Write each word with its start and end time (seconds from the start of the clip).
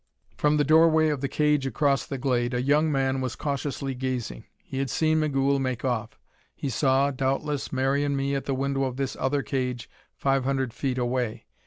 From 0.35 0.57
the 0.57 0.63
doorway 0.63 1.09
of 1.09 1.21
the 1.21 1.27
cage 1.27 1.67
across 1.67 2.07
the 2.07 2.17
glade, 2.17 2.55
a 2.55 2.61
young 2.63 2.91
man 2.91 3.21
was 3.21 3.35
cautiously 3.35 3.93
gazing. 3.93 4.45
He 4.63 4.79
had 4.79 4.89
seen 4.89 5.19
Migul 5.19 5.59
make 5.59 5.85
off; 5.85 6.17
he 6.55 6.69
saw, 6.69 7.11
doubtless, 7.11 7.71
Mary 7.71 8.03
and 8.03 8.17
me 8.17 8.33
at 8.33 8.45
the 8.45 8.55
window 8.55 8.85
of 8.85 8.95
this 8.97 9.15
other 9.19 9.43
cage 9.43 9.87
five 10.15 10.43
hundred 10.43 10.73
feet 10.73 10.97
away. 10.97 11.45